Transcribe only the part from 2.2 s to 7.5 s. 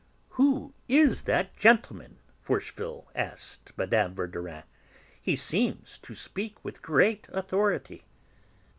Forcheville asked Mme. Verdurin. "He seems to speak with great